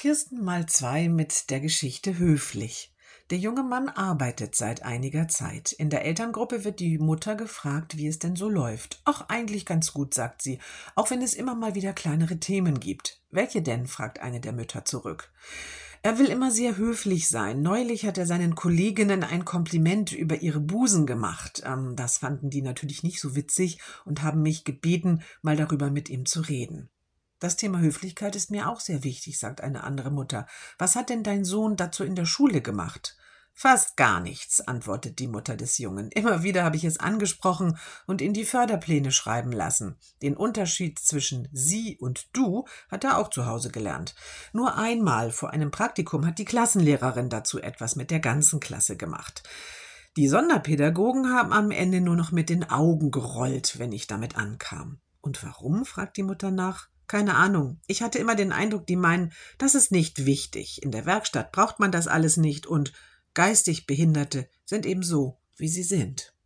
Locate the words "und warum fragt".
55.22-56.18